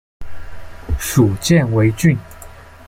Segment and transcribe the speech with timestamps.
[0.97, 2.17] 属犍为郡。